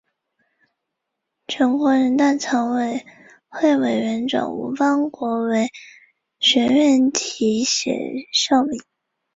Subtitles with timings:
[1.47, 3.05] 全国人大常委
[3.49, 5.67] 会委员长吴邦国为
[6.39, 8.83] 学院题写校名。